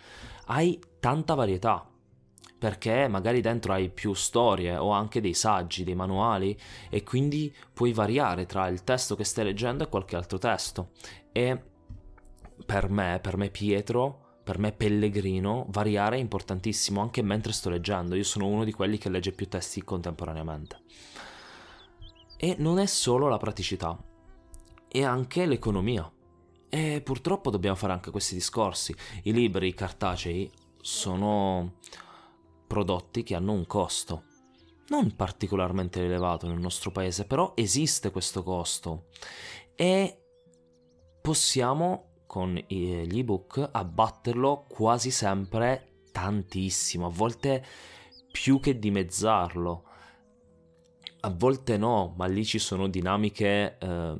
hai 0.47 0.79
tanta 0.99 1.33
varietà. 1.33 1.89
Perché 2.57 3.07
magari 3.07 3.41
dentro 3.41 3.73
hai 3.73 3.89
più 3.89 4.13
storie 4.13 4.77
o 4.77 4.89
anche 4.89 5.21
dei 5.21 5.33
saggi, 5.33 5.83
dei 5.83 5.93
manuali 5.93 6.57
e 6.89 7.03
quindi 7.03 7.53
puoi 7.73 7.91
variare 7.91 8.45
tra 8.45 8.67
il 8.67 8.83
testo 8.83 9.15
che 9.15 9.25
stai 9.25 9.43
leggendo 9.43 9.83
e 9.83 9.89
qualche 9.89 10.15
altro 10.15 10.37
testo. 10.37 10.91
E 11.31 11.61
per 12.65 12.89
me, 12.89 13.19
per 13.21 13.37
me 13.37 13.49
Pietro, 13.49 14.39
per 14.43 14.57
me 14.57 14.71
Pellegrino, 14.71 15.65
variare 15.69 16.15
è 16.15 16.19
importantissimo 16.19 17.01
anche 17.01 17.21
mentre 17.21 17.51
sto 17.51 17.69
leggendo. 17.69 18.15
Io 18.15 18.23
sono 18.23 18.47
uno 18.47 18.63
di 18.63 18.71
quelli 18.71 18.97
che 18.97 19.09
legge 19.09 19.31
più 19.31 19.47
testi 19.47 19.83
contemporaneamente. 19.83 20.79
E 22.37 22.55
non 22.59 22.79
è 22.79 22.85
solo 22.85 23.27
la 23.27 23.37
praticità, 23.37 23.97
è 24.87 25.03
anche 25.03 25.45
l'economia. 25.45 26.09
E 26.69 27.01
purtroppo 27.01 27.49
dobbiamo 27.49 27.75
fare 27.75 27.93
anche 27.93 28.11
questi 28.11 28.33
discorsi. 28.33 28.93
I 29.23 29.31
libri 29.31 29.73
cartacei 29.73 30.51
sono 30.81 31.75
prodotti 32.67 33.23
che 33.23 33.35
hanno 33.35 33.53
un 33.53 33.65
costo. 33.65 34.23
Non 34.87 35.15
particolarmente 35.15 36.03
elevato 36.03 36.47
nel 36.47 36.59
nostro 36.59 36.91
paese, 36.91 37.25
però 37.25 37.53
esiste 37.55 38.11
questo 38.11 38.43
costo. 38.43 39.07
E 39.75 40.19
possiamo 41.21 42.23
con 42.27 42.53
gli 42.67 43.17
ebook 43.17 43.69
abbatterlo 43.71 44.65
quasi 44.67 45.09
sempre 45.09 46.03
tantissimo, 46.11 47.05
a 47.05 47.09
volte 47.09 47.65
più 48.31 48.59
che 48.59 48.77
dimezzarlo. 48.77 49.83
A 51.25 51.33
volte 51.35 51.75
no, 51.75 52.13
ma 52.17 52.27
lì 52.27 52.45
ci 52.45 52.59
sono 52.59 52.87
dinamiche 52.87 53.77
eh, 53.79 54.15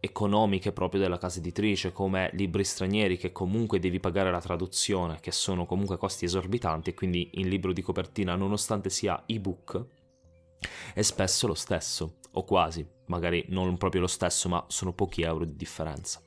economiche 0.00 0.72
proprio 0.72 1.00
della 1.00 1.18
casa 1.18 1.38
editrice, 1.38 1.92
come 1.92 2.30
libri 2.32 2.64
stranieri 2.64 3.16
che 3.16 3.30
comunque 3.30 3.78
devi 3.78 4.00
pagare 4.00 4.32
la 4.32 4.40
traduzione, 4.40 5.20
che 5.20 5.30
sono 5.30 5.66
comunque 5.66 5.96
costi 5.96 6.24
esorbitanti, 6.24 6.90
e 6.90 6.94
quindi 6.94 7.30
in 7.34 7.48
libro 7.48 7.72
di 7.72 7.80
copertina, 7.80 8.34
nonostante 8.34 8.90
sia 8.90 9.22
ebook, 9.24 9.86
è 10.94 11.02
spesso 11.02 11.46
lo 11.46 11.54
stesso, 11.54 12.16
o 12.32 12.42
quasi, 12.42 12.84
magari 13.04 13.44
non 13.50 13.76
proprio 13.76 14.00
lo 14.00 14.08
stesso, 14.08 14.48
ma 14.48 14.64
sono 14.66 14.92
pochi 14.92 15.22
euro 15.22 15.44
di 15.44 15.54
differenza. 15.54 16.20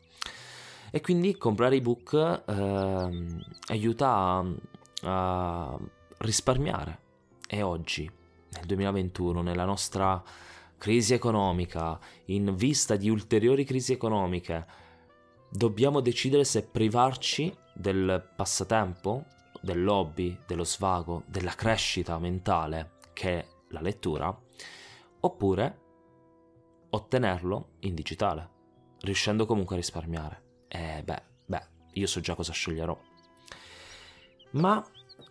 E 0.91 1.01
quindi 1.01 1.35
comprare 1.35 1.75
ebook 1.75 2.43
eh, 2.47 3.37
aiuta 3.67 4.07
a, 4.07 4.45
a 5.03 5.79
risparmiare. 6.19 6.99
E 7.51 7.61
oggi, 7.63 8.09
nel 8.51 8.65
2021, 8.65 9.41
nella 9.41 9.65
nostra 9.65 10.21
crisi 10.77 11.13
economica, 11.13 11.99
in 12.25 12.55
vista 12.55 12.95
di 12.95 13.09
ulteriori 13.09 13.63
crisi 13.65 13.93
economiche, 13.93 14.65
dobbiamo 15.49 15.99
decidere 15.99 16.43
se 16.43 16.63
privarci 16.63 17.55
del 17.73 18.31
passatempo, 18.35 19.25
del 19.61 19.87
hobby, 19.87 20.37
dello 20.47 20.63
svago, 20.63 21.23
della 21.27 21.53
crescita 21.53 22.17
mentale 22.17 22.97
che 23.13 23.39
è 23.39 23.47
la 23.69 23.81
lettura, 23.81 24.35
oppure 25.21 25.79
ottenerlo 26.91 27.71
in 27.79 27.93
digitale, 27.93 28.49
riuscendo 29.01 29.45
comunque 29.45 29.75
a 29.75 29.79
risparmiare. 29.79 30.43
Eh 30.67 31.01
beh, 31.03 31.23
beh, 31.45 31.67
io 31.93 32.07
so 32.07 32.19
già 32.19 32.35
cosa 32.35 32.53
sceglierò. 32.53 32.97
Ma 34.51 34.83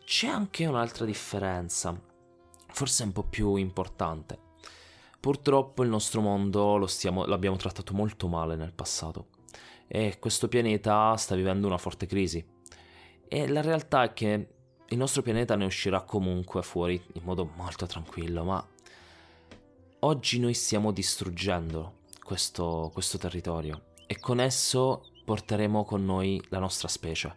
c'è 0.05 0.29
anche 0.29 0.67
un'altra 0.67 1.05
differenza, 1.05 1.99
forse 2.79 3.03
un 3.03 3.11
po' 3.11 3.25
più 3.25 3.57
importante. 3.57 4.39
Purtroppo 5.19 5.83
il 5.83 5.89
nostro 5.89 6.21
mondo 6.21 6.87
stiamo, 6.87 7.25
l'abbiamo 7.25 7.57
trattato 7.57 7.93
molto 7.93 8.29
male 8.29 8.55
nel 8.55 8.73
passato 8.73 9.31
e 9.89 10.21
questo 10.21 10.47
pianeta 10.47 11.17
sta 11.17 11.35
vivendo 11.35 11.67
una 11.67 11.77
forte 11.77 12.07
crisi. 12.07 12.47
E 13.27 13.49
la 13.49 13.63
realtà 13.63 14.05
è 14.05 14.13
che 14.13 14.49
il 14.87 14.97
nostro 14.97 15.23
pianeta 15.23 15.57
ne 15.57 15.65
uscirà 15.65 16.03
comunque 16.03 16.63
fuori 16.63 17.03
in 17.15 17.23
modo 17.25 17.51
molto 17.57 17.85
tranquillo, 17.87 18.45
ma 18.45 18.65
oggi 20.01 20.39
noi 20.39 20.55
stiamo 20.55 20.93
distruggendo 20.93 22.03
questo, 22.23 22.91
questo 22.93 23.19
territorio 23.19 23.87
e 24.07 24.21
con 24.21 24.39
esso 24.39 25.03
porteremo 25.25 25.85
con 25.85 26.05
noi 26.05 26.41
la 26.51 26.61
nostra 26.61 26.87
specie. 26.87 27.37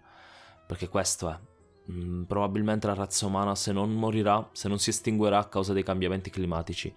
Perché 0.67 0.87
questo 0.87 1.29
è. 1.31 1.50
Mm, 1.89 2.23
probabilmente 2.23 2.87
la 2.87 2.93
razza 2.93 3.25
umana 3.25 3.55
se 3.55 3.71
non 3.71 3.91
morirà, 3.93 4.49
se 4.51 4.67
non 4.67 4.77
si 4.77 4.89
estinguerà 4.89 5.39
a 5.39 5.47
causa 5.47 5.73
dei 5.73 5.83
cambiamenti 5.83 6.29
climatici, 6.29 6.93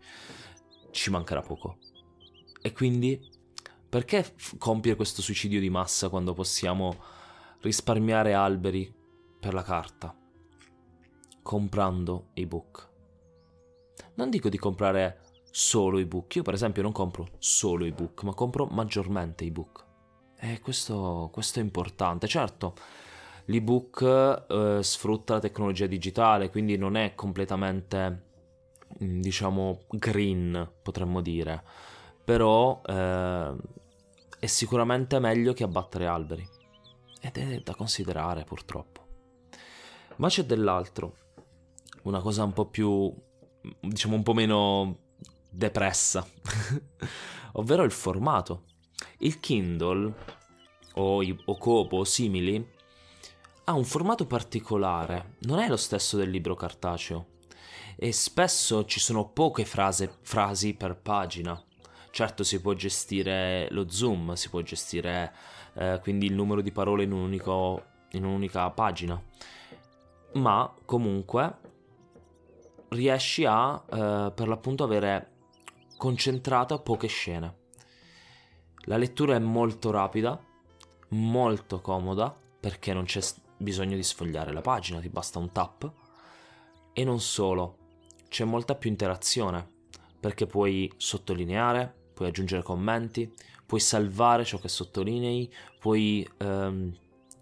ci 0.90 1.10
mancherà 1.10 1.40
poco. 1.40 1.78
E 2.60 2.72
quindi 2.72 3.30
perché 3.88 4.22
f- 4.24 4.56
compiere 4.58 4.96
questo 4.96 5.22
suicidio 5.22 5.60
di 5.60 5.70
massa 5.70 6.08
quando 6.08 6.32
possiamo 6.32 6.96
risparmiare 7.60 8.34
alberi 8.34 8.92
per 9.38 9.54
la 9.54 9.62
carta? 9.62 10.14
Comprando 11.42 12.30
ebook. 12.34 12.90
Non 14.14 14.30
dico 14.30 14.48
di 14.48 14.58
comprare 14.58 15.20
solo 15.50 15.98
ebook, 15.98 16.34
io 16.36 16.42
per 16.42 16.54
esempio 16.54 16.82
non 16.82 16.92
compro 16.92 17.28
solo 17.38 17.84
ebook, 17.84 18.22
ma 18.24 18.34
compro 18.34 18.66
maggiormente 18.66 19.44
ebook. 19.44 19.84
E 20.36 20.60
questo, 20.60 21.30
questo 21.32 21.60
è 21.60 21.62
importante. 21.62 22.26
Certo, 22.26 22.74
l'ebook 23.46 24.46
eh, 24.48 24.78
sfrutta 24.82 25.34
la 25.34 25.40
tecnologia 25.40 25.86
digitale, 25.86 26.50
quindi 26.50 26.76
non 26.76 26.96
è 26.96 27.14
completamente, 27.14 28.22
mm, 29.02 29.20
diciamo, 29.20 29.82
green, 29.88 30.70
potremmo 30.82 31.20
dire. 31.20 31.62
Però 32.24 32.80
eh, 32.86 33.54
è 34.38 34.46
sicuramente 34.46 35.18
meglio 35.18 35.52
che 35.52 35.64
abbattere 35.64 36.06
alberi. 36.06 36.48
Ed 37.20 37.36
è 37.36 37.60
da 37.60 37.74
considerare 37.74 38.44
purtroppo. 38.44 39.02
Ma 40.16 40.28
c'è 40.28 40.44
dell'altro, 40.44 41.16
una 42.02 42.20
cosa 42.20 42.44
un 42.44 42.52
po' 42.52 42.66
più, 42.66 43.12
diciamo 43.80 44.14
un 44.14 44.22
po' 44.22 44.34
meno 44.34 44.98
depressa, 45.50 46.26
ovvero 47.52 47.82
il 47.82 47.90
formato. 47.90 48.64
Il 49.18 49.40
Kindle 49.40 50.14
o, 50.94 51.22
i, 51.22 51.36
o 51.46 51.56
Kobo 51.56 52.04
simili 52.04 52.72
ha 53.64 53.72
un 53.72 53.84
formato 53.84 54.26
particolare, 54.26 55.36
non 55.40 55.58
è 55.58 55.68
lo 55.68 55.76
stesso 55.76 56.16
del 56.16 56.28
libro 56.28 56.54
cartaceo 56.54 57.32
e 57.96 58.12
spesso 58.12 58.84
ci 58.84 59.00
sono 59.00 59.28
poche 59.28 59.64
frase, 59.64 60.18
frasi 60.20 60.74
per 60.74 60.96
pagina. 60.96 61.60
Certo 62.10 62.44
si 62.44 62.60
può 62.60 62.74
gestire 62.74 63.68
lo 63.70 63.88
zoom, 63.88 64.34
si 64.34 64.48
può 64.50 64.60
gestire 64.60 65.32
eh, 65.74 65.98
quindi 66.02 66.26
il 66.26 66.34
numero 66.34 66.60
di 66.60 66.72
parole 66.72 67.04
in, 67.04 67.12
un 67.12 67.20
unico, 67.20 67.84
in 68.10 68.24
un'unica 68.24 68.68
pagina, 68.70 69.20
ma 70.34 70.72
comunque 70.84 71.58
riesci 72.88 73.44
a 73.46 73.82
eh, 73.86 74.32
per 74.34 74.46
l'appunto 74.46 74.84
avere 74.84 75.30
concentrata 75.96 76.78
poche 76.78 77.08
scene. 77.08 77.62
La 78.86 78.98
lettura 78.98 79.34
è 79.34 79.38
molto 79.38 79.90
rapida, 79.90 80.38
molto 81.08 81.80
comoda 81.80 82.34
perché 82.60 82.92
non 82.92 83.04
c'è 83.04 83.20
bisogno 83.56 83.96
di 83.96 84.02
sfogliare 84.02 84.52
la 84.52 84.60
pagina, 84.60 85.00
ti 85.00 85.08
basta 85.08 85.38
un 85.38 85.52
tap. 85.52 85.90
E 86.92 87.04
non 87.04 87.20
solo, 87.20 87.78
c'è 88.28 88.44
molta 88.44 88.74
più 88.74 88.90
interazione 88.90 89.66
perché 90.20 90.46
puoi 90.46 90.92
sottolineare, 90.96 91.92
puoi 92.14 92.28
aggiungere 92.28 92.62
commenti, 92.62 93.32
puoi 93.66 93.80
salvare 93.80 94.44
ciò 94.44 94.58
che 94.58 94.68
sottolinei, 94.68 95.52
puoi 95.78 96.26
ehm, 96.38 96.96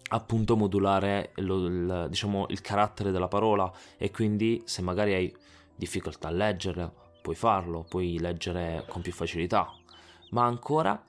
appunto 0.09 0.55
modulare 0.55 1.31
lo, 1.35 1.65
il, 1.65 2.07
diciamo, 2.09 2.45
il 2.49 2.61
carattere 2.61 3.11
della 3.11 3.27
parola 3.27 3.71
e 3.97 4.11
quindi 4.11 4.61
se 4.65 4.81
magari 4.81 5.13
hai 5.13 5.35
difficoltà 5.75 6.27
a 6.27 6.31
leggerla 6.31 6.91
puoi 7.21 7.35
farlo, 7.35 7.85
puoi 7.87 8.19
leggere 8.19 8.85
con 8.87 9.01
più 9.01 9.13
facilità. 9.13 9.71
Ma 10.31 10.45
ancora 10.45 11.01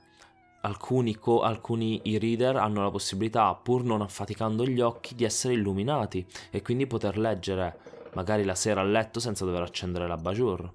alcuni, 0.65 1.15
co- 1.15 1.41
alcuni 1.41 2.01
e-reader 2.03 2.57
hanno 2.57 2.81
la 2.81 2.89
possibilità, 2.89 3.53
pur 3.53 3.83
non 3.83 4.01
affaticando 4.01 4.65
gli 4.65 4.81
occhi, 4.81 5.15
di 5.15 5.23
essere 5.23 5.53
illuminati 5.53 6.25
e 6.49 6.61
quindi 6.61 6.87
poter 6.87 7.17
leggere 7.17 7.93
magari 8.13 8.43
la 8.43 8.55
sera 8.55 8.81
a 8.81 8.83
letto 8.83 9.19
senza 9.19 9.45
dover 9.45 9.61
accendere 9.61 10.07
la 10.07 10.17
bajour. 10.17 10.73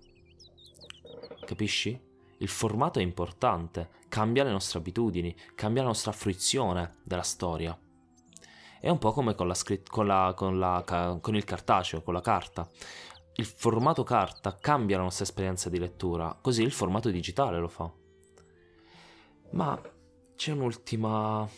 Capisci? 1.45 2.09
Il 2.39 2.49
formato 2.49 3.01
è 3.01 3.03
importante, 3.03 3.91
cambia 4.09 4.45
le 4.45 4.51
nostre 4.51 4.79
abitudini, 4.79 5.35
cambia 5.55 5.83
la 5.83 5.89
nostra 5.89 6.13
fruizione 6.13 6.99
della 7.03 7.23
storia. 7.23 7.77
È 8.81 8.89
un 8.89 8.99
po' 8.99 9.13
come 9.13 9.35
con, 9.35 9.47
la 9.47 9.55
scritt- 9.55 9.91
con, 9.91 10.07
la, 10.07 10.33
con, 10.35 10.59
la, 10.59 11.19
con 11.21 11.35
il 11.35 11.45
cartaceo, 11.45 12.03
con 12.03 12.15
la 12.15 12.23
carta. 12.23 12.67
Il 13.35 13.45
formato 13.45 14.05
carta 14.05 14.57
cambia 14.57 14.97
la 14.97 15.03
nostra 15.03 15.25
esperienza 15.25 15.69
di 15.69 15.79
lettura, 15.79 16.39
così 16.41 16.63
il 16.63 16.73
formato 16.73 17.11
digitale 17.11 17.59
lo 17.59 17.69
fa. 17.69 18.00
Ma 19.51 19.81
c'è 20.37 20.53
un'ultima, 20.53 21.49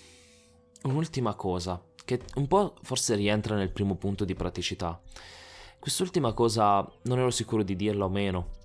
un'ultima 0.83 1.35
cosa 1.35 1.83
che 2.05 2.21
un 2.35 2.49
po' 2.49 2.75
forse 2.83 3.15
rientra 3.15 3.55
nel 3.55 3.71
primo 3.71 3.97
punto 3.97 4.25
di 4.25 4.35
praticità. 4.35 5.01
Quest'ultima 5.79 6.33
cosa 6.33 6.89
non 7.03 7.19
ero 7.19 7.31
sicuro 7.31 7.63
di 7.63 7.77
dirla 7.77 8.05
o 8.05 8.09
meno. 8.09 8.61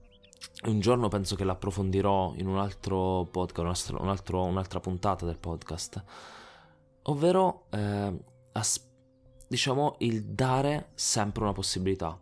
Un 0.66 0.80
giorno 0.80 1.08
penso 1.08 1.36
che 1.36 1.44
l'approfondirò 1.44 2.34
in 2.36 2.48
un 2.48 2.58
altro 2.58 3.28
podcast, 3.30 3.90
un 3.92 4.10
altro, 4.10 4.44
un'altra 4.44 4.80
puntata 4.80 5.26
del 5.26 5.38
podcast. 5.38 6.04
Ovvero, 7.04 7.66
eh, 7.72 8.14
as- 8.54 8.88
diciamo, 9.48 9.96
il 10.00 10.26
dare 10.26 10.92
sempre 10.94 11.44
una 11.44 11.54
possibilità. 11.54 12.20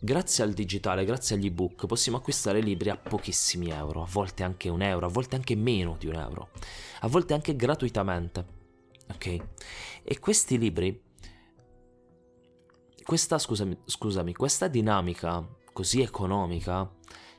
Grazie 0.00 0.44
al 0.44 0.52
digitale, 0.52 1.04
grazie 1.04 1.34
agli 1.34 1.46
ebook, 1.46 1.86
possiamo 1.86 2.18
acquistare 2.18 2.60
libri 2.60 2.88
a 2.88 2.96
pochissimi 2.96 3.70
euro, 3.70 4.02
a 4.02 4.08
volte 4.08 4.44
anche 4.44 4.68
un 4.68 4.80
euro, 4.80 5.06
a 5.06 5.08
volte 5.08 5.34
anche 5.34 5.56
meno 5.56 5.96
di 5.98 6.06
un 6.06 6.14
euro, 6.14 6.50
a 7.00 7.08
volte 7.08 7.34
anche 7.34 7.56
gratuitamente. 7.56 8.46
Ok? 9.12 9.36
E 10.04 10.18
questi 10.20 10.56
libri, 10.56 11.02
questa, 13.02 13.38
scusami, 13.38 13.76
scusami, 13.84 14.34
questa 14.34 14.68
dinamica 14.68 15.44
così 15.72 16.00
economica 16.00 16.88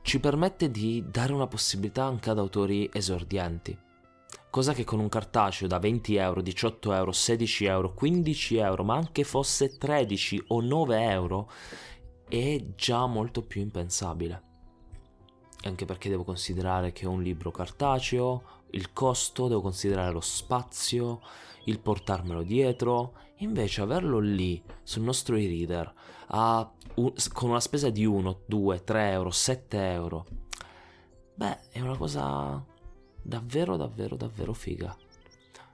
ci 0.01 0.19
permette 0.19 0.69
di 0.69 1.05
dare 1.09 1.31
una 1.31 1.47
possibilità 1.47 2.03
anche 2.03 2.29
ad 2.29 2.39
autori 2.39 2.89
esordienti. 2.91 3.87
Cosa 4.49 4.73
che 4.73 4.83
con 4.83 4.99
un 4.99 5.07
cartaceo 5.07 5.67
da 5.67 5.79
20 5.79 6.15
euro, 6.15 6.41
18 6.41 6.91
euro, 6.91 7.11
16 7.13 7.65
euro, 7.65 7.93
15 7.93 8.57
euro, 8.57 8.83
ma 8.83 8.95
anche 8.95 9.23
fosse 9.23 9.77
13 9.77 10.43
o 10.47 10.59
9 10.59 11.03
euro, 11.03 11.49
è 12.29 12.63
già 12.75 13.05
molto 13.07 13.41
più 13.41 13.61
impensabile. 13.61 14.43
Anche 15.63 15.85
perché 15.85 16.07
devo 16.07 16.23
considerare 16.23 16.93
che 16.93 17.05
un 17.05 17.21
libro 17.21 17.51
cartaceo, 17.51 18.43
il 18.71 18.93
costo, 18.93 19.47
devo 19.47 19.61
considerare 19.61 20.13
lo 20.13 20.21
spazio, 20.21 21.19
il 21.65 21.79
portarmelo 21.79 22.43
dietro, 22.43 23.15
invece 23.37 23.81
averlo 23.81 24.19
lì 24.19 24.63
sul 24.83 25.03
nostro 25.03 25.35
e-reader 25.35 25.93
un, 26.95 27.13
con 27.33 27.49
una 27.49 27.59
spesa 27.59 27.89
di 27.89 28.05
1, 28.05 28.41
2, 28.45 28.83
3 28.83 29.11
euro, 29.11 29.31
7 29.31 29.91
euro, 29.91 30.25
beh, 31.33 31.69
è 31.69 31.79
una 31.81 31.97
cosa 31.97 32.63
davvero, 33.21 33.75
davvero, 33.75 34.15
davvero 34.15 34.53
figa. 34.53 34.95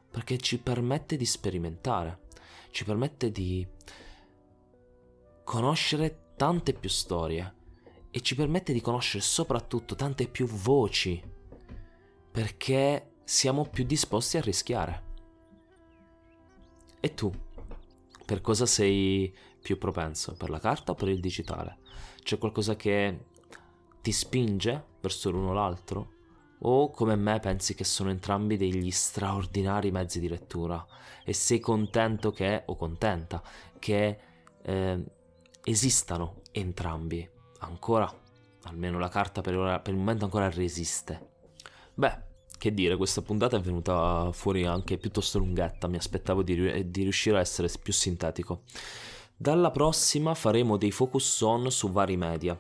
Perché 0.09 0.37
ci 0.37 0.59
permette 0.59 1.17
di 1.17 1.25
sperimentare, 1.25 2.27
ci 2.71 2.85
permette 2.85 3.31
di 3.31 3.67
conoscere 5.43 6.24
tante 6.35 6.73
più 6.73 6.89
storie 6.89 7.53
e 8.11 8.21
ci 8.21 8.35
permette 8.35 8.73
di 8.73 8.81
conoscere 8.81 9.23
soprattutto 9.23 9.95
tante 9.95 10.27
più 10.27 10.45
voci 10.47 11.21
perché 12.31 13.15
siamo 13.23 13.65
più 13.65 13.85
disposti 13.85 14.37
a 14.37 14.41
rischiare. 14.41 15.03
E 16.99 17.13
tu? 17.13 17.31
Per 18.25 18.41
cosa 18.41 18.65
sei 18.65 19.33
più 19.61 19.77
propenso? 19.77 20.33
Per 20.33 20.49
la 20.49 20.59
carta 20.59 20.91
o 20.91 20.95
per 20.95 21.09
il 21.09 21.19
digitale? 21.19 21.79
C'è 22.21 22.37
qualcosa 22.37 22.75
che 22.75 23.25
ti 24.01 24.11
spinge 24.11 24.83
verso 24.99 25.29
l'uno 25.29 25.49
o 25.49 25.53
l'altro? 25.53 26.13
O 26.59 26.89
come 26.89 27.15
me 27.15 27.39
pensi 27.39 27.75
che 27.75 27.83
sono 27.83 28.09
entrambi 28.09 28.57
degli 28.57 28.91
straordinari 28.91 29.91
mezzi 29.91 30.19
di 30.19 30.27
lettura 30.27 30.85
e 31.23 31.33
sei 31.33 31.59
contento 31.59 32.31
che, 32.31 32.63
o 32.65 32.75
contenta, 32.75 33.41
che 33.77 34.19
eh, 34.63 35.03
esistano 35.65 36.41
entrambi. 36.51 37.27
Ancora, 37.59 38.11
almeno 38.63 38.99
la 38.99 39.09
carta 39.09 39.41
per, 39.41 39.57
ora, 39.57 39.79
per 39.79 39.93
il 39.93 39.99
momento 39.99 40.25
ancora 40.25 40.49
resiste. 40.49 41.33
Beh, 41.95 42.33
che 42.57 42.73
dire, 42.73 42.95
questa 42.95 43.21
puntata 43.21 43.57
è 43.57 43.59
venuta 43.59 44.31
fuori 44.31 44.65
anche 44.65 44.97
piuttosto 44.97 45.39
lunghetta, 45.39 45.87
mi 45.87 45.97
aspettavo 45.97 46.43
di, 46.43 46.89
di 46.89 47.01
riuscire 47.01 47.37
a 47.37 47.41
essere 47.41 47.69
più 47.81 47.91
sintetico. 47.91 48.61
Dalla 49.35 49.71
prossima 49.71 50.33
faremo 50.33 50.77
dei 50.77 50.91
focus 50.91 51.41
on 51.41 51.69
su 51.71 51.91
vari 51.91 52.15
media. 52.15 52.57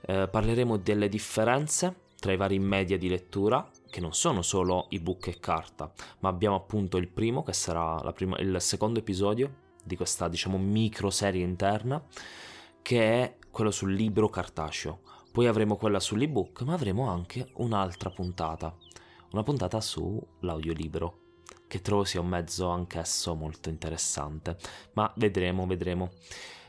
Eh, 0.00 0.28
parleremo 0.28 0.78
delle 0.78 1.08
differenze 1.08 2.04
tra 2.18 2.32
i 2.32 2.36
vari 2.36 2.58
media 2.58 2.96
di 2.96 3.08
lettura, 3.08 3.68
che 3.88 4.00
non 4.00 4.14
sono 4.14 4.42
solo 4.42 4.88
ebook 4.90 5.28
e 5.28 5.38
carta, 5.38 5.92
ma 6.20 6.28
abbiamo 6.28 6.56
appunto 6.56 6.96
il 6.96 7.08
primo, 7.08 7.42
che 7.42 7.52
sarà 7.52 8.00
prima, 8.12 8.38
il 8.38 8.56
secondo 8.60 8.98
episodio 8.98 9.64
di 9.86 9.96
questa, 9.96 10.28
diciamo, 10.28 10.58
micro 10.58 11.10
serie 11.10 11.44
interna 11.44 12.02
che 12.82 13.00
è 13.02 13.36
quello 13.50 13.70
sul 13.70 13.94
libro 13.94 14.28
cartaceo. 14.28 15.00
Poi 15.32 15.46
avremo 15.46 15.76
quella 15.76 16.00
sull'ebook, 16.00 16.62
ma 16.62 16.74
avremo 16.74 17.08
anche 17.08 17.50
un'altra 17.54 18.10
puntata, 18.10 18.74
una 19.32 19.42
puntata 19.42 19.80
sull'audiolibro, 19.80 21.18
che 21.66 21.80
trovo 21.80 22.04
sia 22.04 22.20
un 22.20 22.28
mezzo 22.28 22.68
anch'esso 22.68 23.34
molto 23.34 23.68
interessante. 23.68 24.56
Ma 24.92 25.12
vedremo, 25.16 25.66
vedremo. 25.66 26.10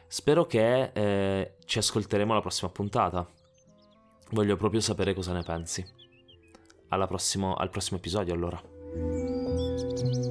Spero 0.08 0.46
che 0.46 0.92
eh, 0.94 1.56
ci 1.66 1.78
ascolteremo 1.78 2.32
alla 2.32 2.42
prossima 2.42 2.72
puntata. 2.72 3.30
Voglio 4.32 4.56
proprio 4.58 4.82
sapere 4.82 5.14
cosa 5.14 5.34
ne 5.34 5.44
pensi. 5.44 5.86
Prossimo, 6.90 7.54
al 7.56 7.70
prossimo 7.70 7.98
episodio 7.98 8.34
allora. 8.34 10.27